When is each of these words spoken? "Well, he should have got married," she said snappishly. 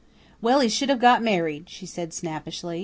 "Well, 0.41 0.61
he 0.61 0.67
should 0.69 0.89
have 0.89 0.97
got 0.99 1.21
married," 1.21 1.69
she 1.69 1.85
said 1.85 2.11
snappishly. 2.11 2.79